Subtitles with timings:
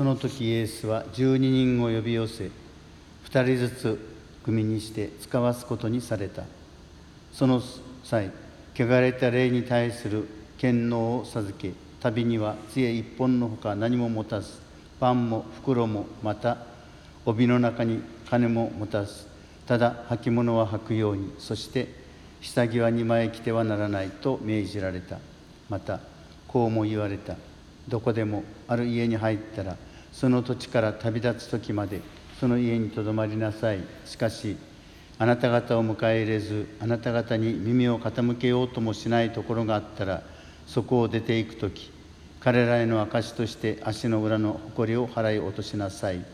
[0.00, 2.50] その時イエスは12人を呼び寄せ2
[3.44, 3.98] 人ずつ
[4.42, 6.44] 組にして使わすことにされた。
[7.34, 7.60] その
[8.02, 8.30] 際
[8.74, 10.26] 汚れた霊に対する
[10.56, 14.52] 権能を授け旅には杖一本のほか何も持たず
[14.98, 16.56] パンも袋もまた
[17.26, 19.26] 帯の中に金も持たず
[19.66, 21.88] ただ履物は履くようにそして
[22.40, 25.18] 下着は2枚着てはならないと命じられた。
[25.68, 26.00] また
[26.48, 27.36] こうも言われた。
[27.86, 29.76] どこでもある家に入ったら
[30.12, 32.00] その土地から旅立つ時まで
[32.38, 33.80] その家にとどまりなさい。
[34.04, 34.56] しかし
[35.18, 40.22] あなた方を迎え入れずあなた方に耳を傾けようともしないところがあったら
[40.66, 41.92] そこを出ていく時
[42.40, 46.24] 彼らへの証として足の裏の誇りを払い落としなさい。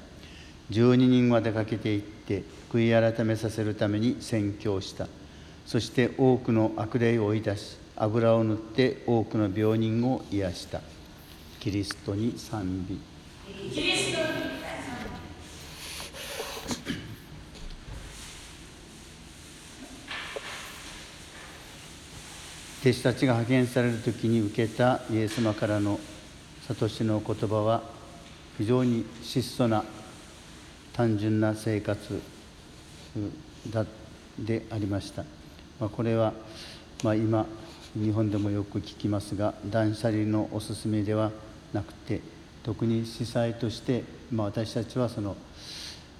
[0.70, 5.08] 12人は出かけていって悔い改めさせるために宣教した。
[5.64, 10.80] そして多くの悪霊を追い出し油を塗って多くの病人を癒した。
[11.58, 13.15] キリストに賛美。
[22.86, 25.98] 弟子たちが派遣される時に受けたイエス様からの
[26.68, 27.82] 諭しの言葉は
[28.58, 29.84] 非常に質素な
[30.92, 32.22] 単純な生活
[34.38, 35.22] でありました、
[35.80, 36.32] まあ、これは、
[37.02, 37.46] まあ、今
[37.94, 41.30] 日本でもよく聞きますが断捨離のおすすめでは
[41.72, 42.20] なくて
[42.66, 45.36] 特に司祭として、まあ、私たちはその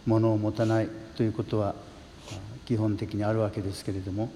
[0.06, 1.75] 物を持たないということは
[2.64, 4.30] 基本的にあるわけですけれども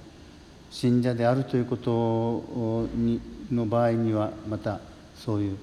[0.73, 3.21] 信者であるということに
[3.53, 4.81] の場合にはまた
[5.15, 5.59] そういう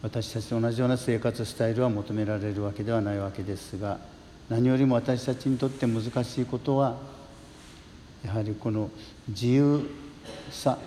[0.00, 3.98] 私たちと同じような生活スタイルは求められるわけではないわけですが
[4.48, 6.96] 何よりも私たちにとって難しいことは
[8.24, 8.90] やはりこの
[9.28, 9.82] 自由
[10.50, 10.78] さ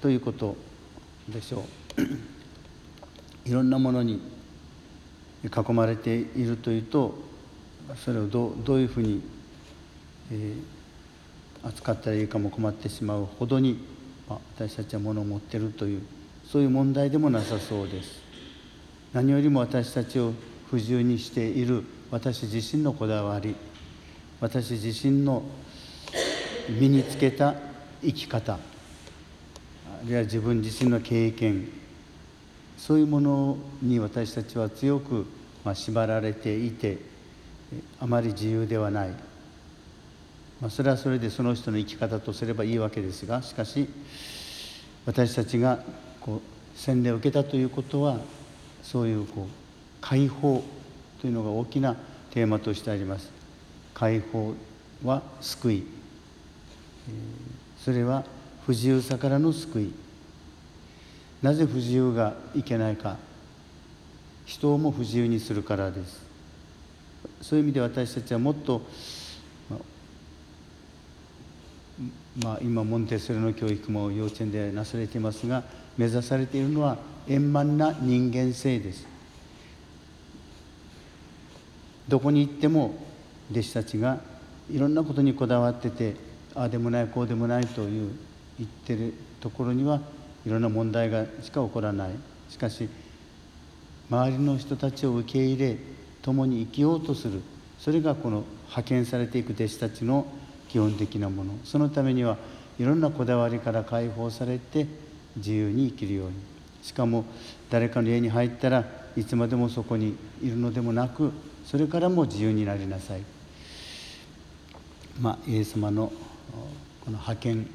[0.00, 0.56] ということ
[1.28, 1.64] でしょ
[1.96, 2.37] う。
[3.48, 4.20] いろんなものに
[5.44, 7.14] 囲まれているというと
[8.04, 9.22] それをどどういうふうに、
[10.30, 13.78] えー、扱ったらいいかも困ってしまうほどに、
[14.28, 16.02] まあ、私たちは物を持っているという
[16.46, 18.22] そういう問題でもなさそうです。
[19.14, 20.32] 何よりも私たちを
[20.68, 23.56] 不自由にしている私自身のこだわり
[24.40, 25.42] 私自身の
[26.68, 27.54] 身につけた
[28.02, 28.58] 生き方あ
[30.04, 31.68] るいは自分自身の経験
[32.78, 35.26] そういうものに私たちは強く、
[35.64, 36.98] まあ、縛られていて
[38.00, 39.08] あまり自由ではない、
[40.60, 43.88] まあ、それはそれでその人の生き方とすればいいわけですがしかし
[45.04, 45.80] 私たちが
[46.20, 48.18] こう洗礼を受けたということは
[48.82, 49.46] そういうこう
[50.00, 50.64] 解放
[51.20, 51.96] というのが大きな
[52.30, 53.30] テーマとしてあります。
[53.94, 54.54] 解放
[55.04, 55.86] は救い。
[57.78, 58.24] それは
[58.64, 59.92] 不自由さからの救い。
[61.42, 63.16] なぜ不自由がいけないか。
[64.46, 66.22] 人をも不自由にするからです。
[67.42, 68.82] そういう意味で私たちはもっと
[72.42, 75.64] まあ、今モンテッソリの教育も幼稚園でなされていますが
[75.96, 79.06] 目指されているのは円満な人間性です。
[82.06, 82.94] どこに行っても
[83.50, 84.20] 弟子たちが
[84.70, 86.14] いろんなことにこだわってて
[86.54, 88.12] ああでもないこうでもないという
[88.58, 90.00] 言ってるところには
[90.48, 92.10] いろんな問題がしか起こらない。
[92.48, 92.88] しかし
[94.10, 95.76] 周りの人たちを受け入れ
[96.22, 97.42] 共に生きようとする。
[97.78, 100.26] それがこの派遣されていく弟子たちの
[100.70, 101.52] 基本的なもの。
[101.64, 102.38] そのためには
[102.80, 104.86] いろんなこだわりから解放されて
[105.36, 106.36] 自由に生きるように。
[106.82, 107.26] しかも
[107.68, 108.86] 誰かの家に入ったら
[109.18, 111.30] いつまでもそこにいるのでもなく
[111.66, 113.20] それからも自由になりなさい。
[115.20, 116.10] まあ、イエス様の
[117.04, 117.66] この派遣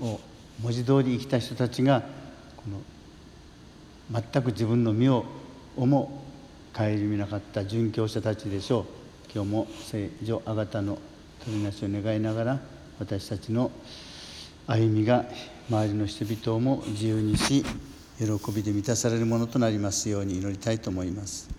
[0.00, 0.18] を
[0.62, 2.02] 文字通り生きた人たちが
[2.56, 5.24] この全く自分の身を
[5.76, 6.22] も
[6.72, 8.84] 顧みなかった殉教者たちでしょう
[9.34, 10.98] 今日も聖女あがたの
[11.44, 12.60] 取りなしを願いながら
[12.98, 13.70] 私たちの
[14.66, 15.24] 歩みが
[15.70, 17.64] 周りの人々をも自由にし
[18.18, 21.48] 喜びで満たされるものとなりますように祈りたいと思います。